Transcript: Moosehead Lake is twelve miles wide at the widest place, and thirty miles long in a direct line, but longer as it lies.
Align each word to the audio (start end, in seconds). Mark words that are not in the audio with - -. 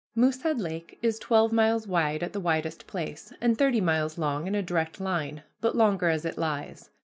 Moosehead 0.15 0.59
Lake 0.59 0.97
is 1.03 1.19
twelve 1.19 1.51
miles 1.51 1.85
wide 1.85 2.23
at 2.23 2.33
the 2.33 2.39
widest 2.39 2.87
place, 2.87 3.31
and 3.39 3.55
thirty 3.55 3.79
miles 3.79 4.17
long 4.17 4.47
in 4.47 4.55
a 4.55 4.63
direct 4.63 4.99
line, 4.99 5.43
but 5.59 5.75
longer 5.75 6.09
as 6.09 6.25
it 6.25 6.39
lies. 6.39 6.89